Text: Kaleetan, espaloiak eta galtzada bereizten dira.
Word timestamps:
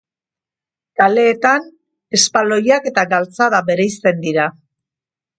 Kaleetan, 1.01 1.67
espaloiak 2.17 2.87
eta 2.91 3.03
galtzada 3.11 3.59
bereizten 3.67 4.25
dira. 4.25 4.47